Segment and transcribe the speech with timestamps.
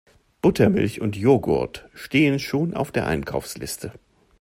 [0.41, 3.93] Buttermilch und Jogurt stehen schon auf der Einkaufsliste.